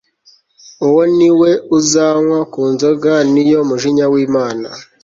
[0.87, 4.67] uwo ni we uzanywa ku nzoga ni yo mujinya wImana